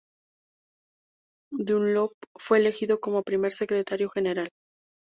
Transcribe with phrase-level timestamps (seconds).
[1.59, 4.49] Dunlop fue elegido como primer secretario general.